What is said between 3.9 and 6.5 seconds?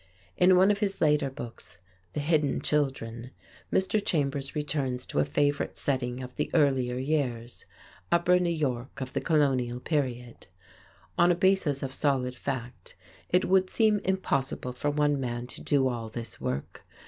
Mr. Chambers returns to a favorite setting of the